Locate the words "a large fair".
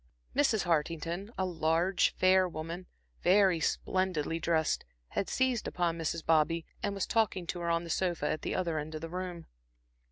1.37-2.49